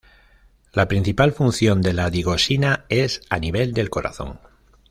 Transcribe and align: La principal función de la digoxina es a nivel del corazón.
La 0.73 0.87
principal 0.87 1.31
función 1.31 1.83
de 1.83 1.93
la 1.93 2.09
digoxina 2.09 2.85
es 2.89 3.21
a 3.29 3.37
nivel 3.37 3.71
del 3.75 3.91
corazón. 3.91 4.39